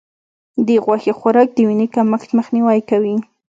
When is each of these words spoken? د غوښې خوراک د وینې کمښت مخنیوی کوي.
د 0.67 0.69
غوښې 0.83 1.13
خوراک 1.19 1.47
د 1.53 1.57
وینې 1.67 1.87
کمښت 1.95 2.29
مخنیوی 2.37 2.79
کوي. 2.89 3.15